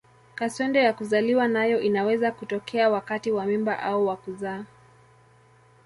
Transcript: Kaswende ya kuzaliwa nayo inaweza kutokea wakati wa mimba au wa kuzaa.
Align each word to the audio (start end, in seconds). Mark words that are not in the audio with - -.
Kaswende 0.35 0.79
ya 0.79 0.93
kuzaliwa 0.93 1.47
nayo 1.47 1.79
inaweza 1.81 2.31
kutokea 2.31 2.89
wakati 2.89 3.31
wa 3.31 3.45
mimba 3.45 3.79
au 3.83 4.07
wa 4.07 4.15
kuzaa. 4.15 4.65